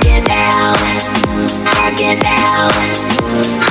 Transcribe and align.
you 0.00 0.22
want 0.24 0.80
me? 0.82 0.94
Why 1.64 1.90
don't 1.90 2.00
you 2.00 3.61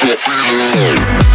switch. 0.00 1.29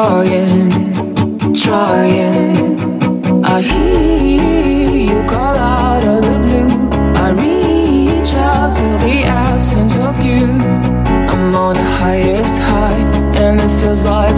Trying, 0.00 0.70
trying. 1.52 3.44
I 3.44 3.60
hear 3.60 5.12
you 5.12 5.28
call 5.28 5.56
out 5.56 6.02
of 6.02 6.22
the 6.22 6.38
blue. 6.46 6.72
I 7.24 7.28
reach 7.42 8.34
out, 8.34 8.78
feel 8.78 8.98
the 9.06 9.24
absence 9.24 9.96
of 9.96 10.16
you. 10.24 10.46
I'm 11.32 11.54
on 11.54 11.74
the 11.74 11.84
highest 12.00 12.62
high, 12.62 13.02
and 13.42 13.60
it 13.60 13.70
feels 13.78 14.04
like 14.04 14.36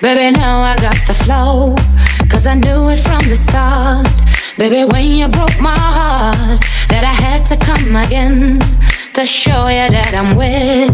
baby, 0.00 0.36
now 0.36 0.62
I 0.62 0.76
got 0.76 0.96
the 1.06 1.14
flow. 1.14 1.74
Cause 2.30 2.46
I 2.46 2.54
knew 2.54 2.88
it 2.90 3.00
from 3.00 3.22
the 3.28 3.36
start. 3.36 4.06
Baby, 4.56 4.84
when 4.84 5.06
you 5.06 5.28
broke 5.28 5.60
my 5.60 5.76
heart, 5.76 6.60
that 6.88 7.04
I 7.04 7.12
had 7.12 7.44
to 7.46 7.56
come 7.56 7.96
again 7.96 8.60
to 9.14 9.26
show 9.26 9.68
you 9.68 9.90
that 9.90 10.14
I'm 10.14 10.36
with. 10.36 10.89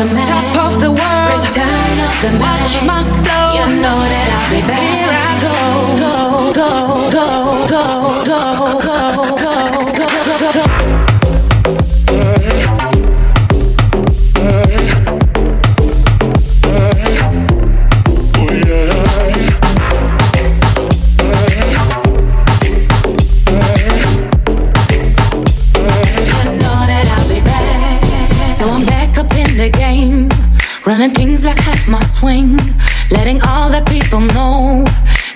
the 0.00 0.14
man, 0.14 0.26
top 0.26 0.72
of 0.72 0.80
the 0.80 0.90
world. 0.90 1.44
Return 1.44 1.96
of 2.08 2.14
the 2.22 2.30
man. 2.38 2.40
Watch 2.40 2.76
my 2.84 3.02
flow. 3.20 3.52
You 3.56 3.66
know 3.82 4.00
that 4.12 4.28
I'll 4.36 4.48
be 4.48 4.60
back. 4.66 4.80
Here 4.96 5.12
I 5.12 5.32
go, 5.44 5.56
go, 6.00 6.14
go, 6.60 6.70
go, 7.10 7.26
go, 7.68 7.84
go, 8.24 9.34
go. 9.34 9.39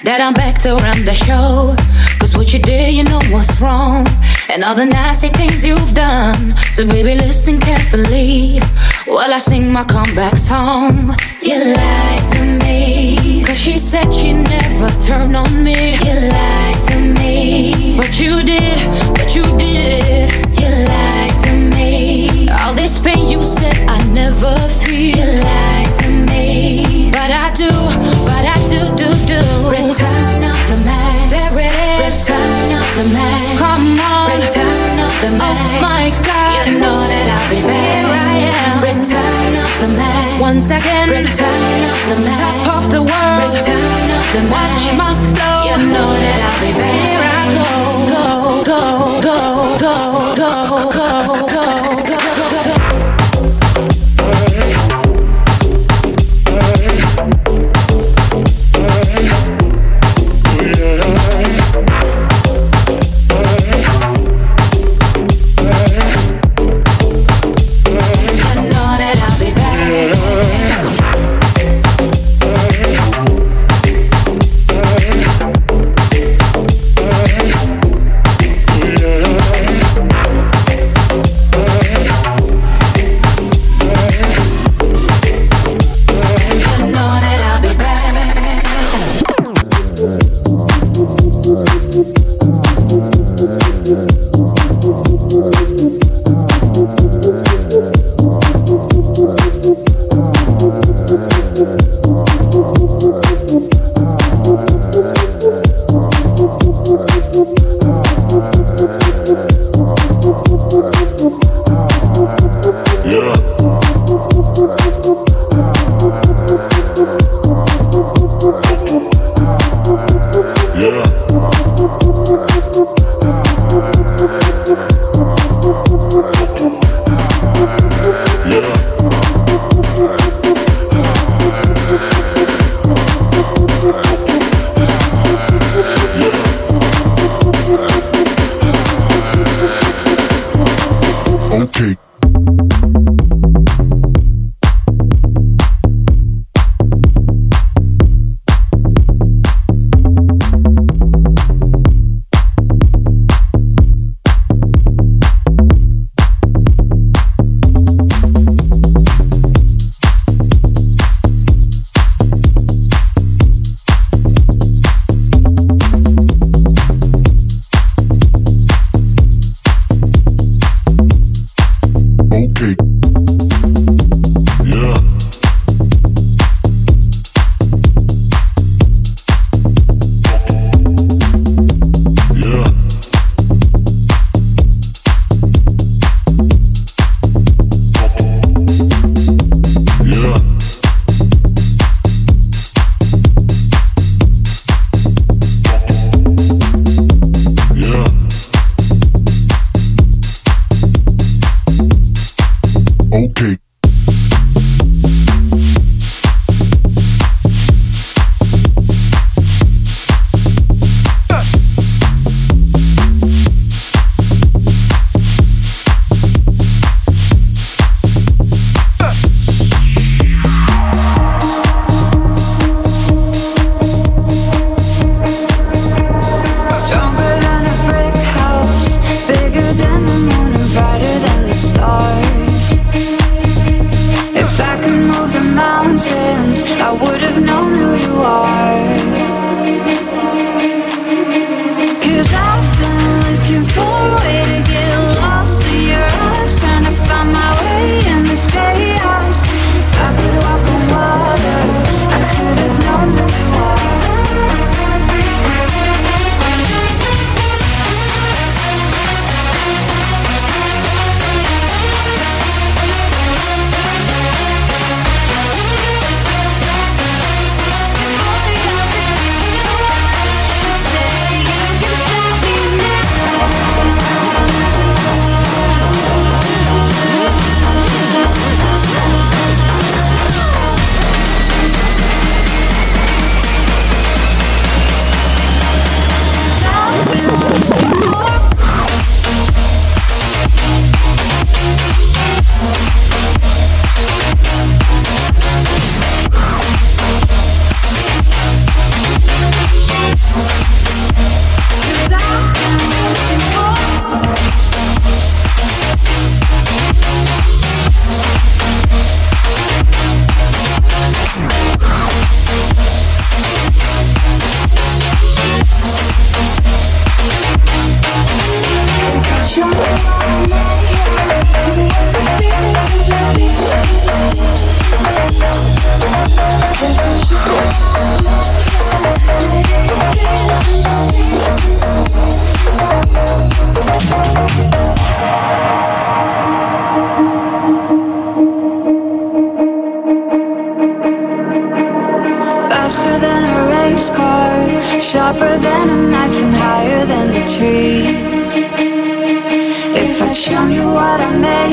That 0.04 0.20
I'm 0.20 0.34
back 0.34 0.60
to 0.62 0.76
run 0.76 1.04
the 1.04 1.14
show. 1.14 1.74
Cause 2.18 2.36
what 2.36 2.52
you 2.52 2.58
did, 2.58 2.94
you 2.94 3.04
know 3.04 3.20
what's 3.30 3.60
wrong. 3.60 4.06
And 4.50 4.62
all 4.62 4.74
the 4.74 4.84
nasty 4.84 5.28
things 5.28 5.64
you've 5.64 5.94
done. 5.94 6.54
So, 6.72 6.86
baby, 6.86 7.14
listen 7.14 7.58
carefully 7.58 8.60
while 9.06 9.32
I 9.32 9.38
sing 9.38 9.72
my 9.72 9.84
comeback 9.84 10.36
song. 10.36 11.14
You 11.42 11.58
lied 11.74 12.24
to 12.34 12.44
me. 12.64 13.44
Cause 13.44 13.58
she 13.58 13.78
said 13.78 14.12
she'd 14.12 14.34
never 14.34 14.90
turn 15.00 15.34
on 15.34 15.64
me. 15.64 15.94
You 16.04 16.14
lied 16.28 16.80
to 16.88 17.00
me. 17.00 17.96
But 17.96 18.20
you 18.20 18.42
did, 18.42 18.78
but 19.14 19.34
you 19.34 19.44
did. 19.56 20.30
You 20.60 20.68
lied 20.68 21.36
to 21.44 21.52
me. 21.74 22.48
All 22.50 22.74
this 22.74 22.98
pain 22.98 23.28
you 23.28 23.42
said 23.42 23.76
I 23.88 24.04
never 24.08 24.56
feel. 24.68 25.16
You 25.16 25.42
lied 25.42 25.92
to 26.00 26.10
me. 26.10 27.10
But 27.10 27.30
I 27.30 27.52
do, 27.54 27.70
but 27.70 28.44
I 28.44 28.58
do, 28.68 28.94
do, 28.96 29.13
do. 29.26 29.40
Return 29.68 30.40
of 30.44 30.60
the 30.68 30.78
man. 30.84 31.28
There 31.32 31.56
it 31.56 31.74
is. 32.04 32.28
Return 32.28 32.70
of 32.80 32.88
the 32.98 33.06
man. 33.12 33.56
Come 33.58 34.00
on. 34.00 34.30
Return 34.40 34.96
of 35.00 35.14
the 35.20 35.30
oh 35.32 35.40
man. 35.40 35.56
Oh 35.56 35.80
my 35.80 36.04
God. 36.22 36.66
You 36.68 36.78
know 36.78 37.00
that 37.08 37.26
I'll 37.32 37.48
be 37.50 37.60
there. 37.60 38.04
Here 38.04 38.08
I 38.08 38.36
am. 38.52 38.76
Return 38.84 39.52
of 39.64 39.72
the 39.80 39.88
man. 39.88 40.40
Once 40.40 40.68
again. 40.70 41.08
Return 41.08 41.80
of 41.92 42.00
the 42.10 42.16
man. 42.20 42.36
Top 42.36 42.60
of 42.76 42.84
the 42.92 43.02
world. 43.02 43.52
Return 43.52 44.08
of 44.18 44.26
the 44.34 44.42
man. 44.44 44.52
Watch 44.52 44.86
my 44.96 45.12
flow. 45.32 45.58
You 45.68 45.76
know 45.92 46.10
that 46.12 46.38
I'll 46.48 46.60
be 46.60 46.70
there. 46.72 46.92
Here 46.92 47.24
I. 47.24 47.44
Go, 47.54 48.62
go, 48.64 49.20
go, 49.20 49.38
go, 49.78 49.94
go, 50.34 50.34
go, 50.34 50.90
go, 50.92 51.43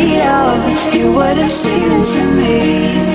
I'm 0.03 0.71
of, 0.71 0.95
you 0.95 1.11
would 1.11 1.37
have 1.37 1.51
seen 1.51 1.91
into 1.91 2.23
me. 2.23 3.10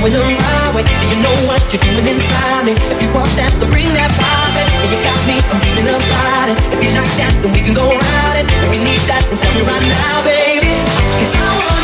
Going 0.00 0.14
right 0.14 0.74
way? 0.74 0.84
Do 0.86 1.06
you 1.10 1.18
know 1.22 1.34
what 1.46 1.62
you're 1.72 1.82
doing 1.82 2.06
inside 2.06 2.62
me? 2.66 2.72
If 2.72 3.02
you 3.02 3.10
want 3.14 3.30
that, 3.34 3.50
then 3.58 3.68
bring 3.70 3.90
that 3.94 4.10
body. 4.14 4.62
If 4.84 4.90
you 4.94 5.00
got 5.02 5.20
me, 5.26 5.36
I'm 5.50 5.58
dreaming 5.58 5.90
about 5.90 6.46
it. 6.52 6.56
If 6.74 6.80
you 6.84 6.90
like 6.94 7.14
that, 7.18 7.34
then 7.42 7.50
we 7.52 7.60
can 7.60 7.74
go 7.74 7.86
around 7.86 8.34
it. 8.38 8.46
If 8.46 8.70
you 8.74 8.80
need 8.82 9.02
that, 9.10 9.22
then 9.26 9.38
tell 9.38 9.54
me 9.54 9.62
right 9.66 9.86
now, 9.90 10.22
baby. 10.22 10.72
Cause 11.18 11.34
I 11.34 11.40
know 11.42 11.77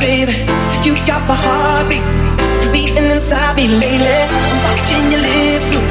baby. 0.00 0.32
You 0.82 0.96
got 1.04 1.20
my 1.28 1.36
heartbeat 1.36 2.02
beating 2.72 3.12
inside 3.12 3.56
me 3.56 3.68
lately. 3.68 4.20
I'm 4.32 4.58
watching 4.64 5.12
your 5.12 5.20
lips 5.20 5.68
move. 5.70 5.84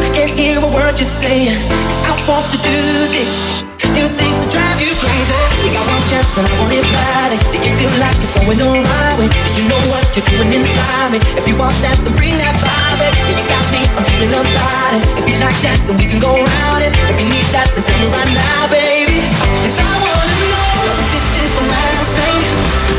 I 0.00 0.08
can't 0.16 0.32
hear 0.32 0.58
a 0.58 0.70
word 0.72 0.96
you're 0.96 1.06
saying. 1.06 1.60
Cause 1.68 2.00
I 2.08 2.12
want 2.24 2.48
to 2.50 2.58
do 2.64 2.78
things, 3.12 3.62
do 3.92 4.04
things 4.16 4.38
to 4.44 4.48
drive 4.48 4.78
you 4.80 4.90
crazy. 4.96 5.36
We 5.60 5.68
got 5.76 5.84
one 5.84 6.04
chance 6.08 6.32
and 6.40 6.48
I 6.48 6.52
want 6.56 6.72
it 6.72 6.88
bad. 6.88 7.36
Do 7.52 7.56
you 7.60 7.72
feel 7.76 7.94
like 8.00 8.16
it's 8.24 8.32
going 8.32 8.56
the 8.56 8.64
right 8.64 9.16
way? 9.20 9.28
You 9.60 9.68
know 9.68 9.80
what 9.92 10.08
you're 10.16 10.26
doing 10.32 10.50
inside 10.56 11.12
me? 11.12 11.18
If 11.36 11.44
you 11.44 11.56
want 11.60 11.76
that, 11.84 12.00
then 12.00 12.16
bring 12.16 12.36
that 12.40 12.56
vibe. 12.64 13.00
If 13.28 13.36
you 13.36 13.46
got 13.46 13.64
me, 13.68 13.84
I'm 13.92 14.04
dreaming 14.08 14.34
about 14.34 14.90
it. 14.96 15.02
If 15.20 15.24
you 15.28 15.36
like 15.36 15.58
that, 15.68 15.78
then 15.84 15.94
we 16.00 16.08
can 16.08 16.18
go 16.18 16.32
around 16.32 16.80
it. 16.80 16.92
If 17.12 17.16
you 17.20 17.28
need 17.28 17.48
that, 17.52 17.68
then 17.76 17.84
tell 17.84 17.98
me 18.00 18.08
right 18.08 18.32
now, 18.32 18.72
baby. 18.72 19.20
Cause 19.62 19.76
I 19.76 19.92
wanna 20.00 20.36
know 20.48 20.72
if 20.96 21.06
this 21.12 21.28
is 21.44 21.50
the 21.60 21.64
last 21.68 22.10
thing. 22.16 22.40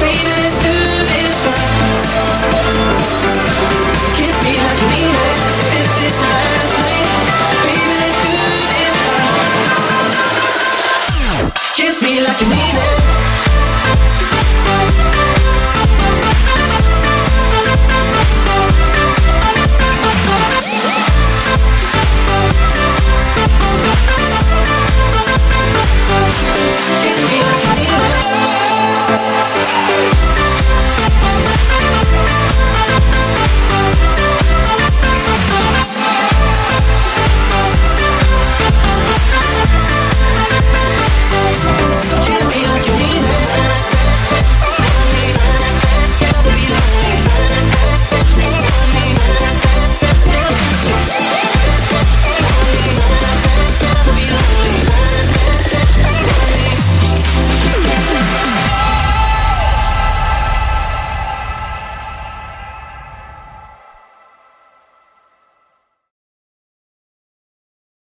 Baby, 0.01 0.40
like 12.23 12.41
you 12.41 12.49
need 12.49 12.75
it. 12.75 12.90